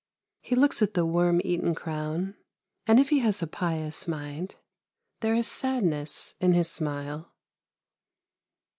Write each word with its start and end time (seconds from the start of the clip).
He 0.41 0.55
looks 0.55 0.81
at 0.81 0.95
the 0.95 1.05
worm 1.05 1.41
eaten 1.43 1.75
crown, 1.75 2.35
and 2.87 2.99
if 2.99 3.09
he 3.09 3.19
has 3.19 3.43
a 3.43 3.45
pious 3.45 4.07
mind, 4.07 4.55
there 5.19 5.35
is 5.35 5.45
sadness 5.45 6.33
in 6.39 6.53
his 6.53 6.71
smile. 6.71 7.31